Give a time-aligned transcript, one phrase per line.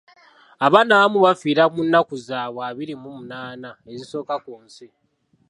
[0.65, 4.87] Abaana abamu bafiira mu nnnaku zaabwe abiri mu omunaana ezisooka ku nsi.